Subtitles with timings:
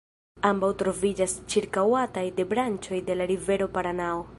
[0.47, 4.27] Ambaŭ troviĝas ĉirkaŭataj de branĉoj de la rivero Paranao.